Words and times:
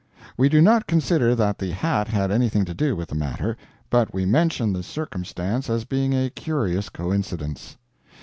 We 0.35 0.49
do 0.49 0.61
not 0.61 0.87
consider 0.87 1.35
that 1.35 1.59
the 1.59 1.69
hat 1.73 2.07
had 2.07 2.31
anything 2.31 2.65
to 2.65 2.73
do 2.73 2.95
with 2.95 3.09
the 3.09 3.13
matter, 3.13 3.55
but 3.91 4.11
we 4.11 4.25
mention 4.25 4.73
the 4.73 4.81
circumstance 4.81 5.69
as 5.69 5.85
being 5.85 6.13
a 6.13 6.31
curious 6.31 6.89
coincidence. 6.89 7.77